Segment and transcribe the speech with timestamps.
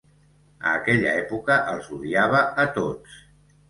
[0.69, 3.27] A aquella època, els odiava a tots.